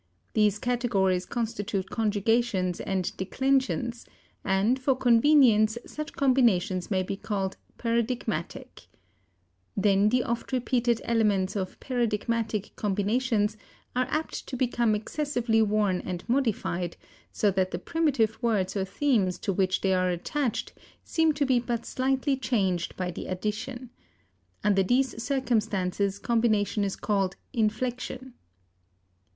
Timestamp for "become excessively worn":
14.57-16.01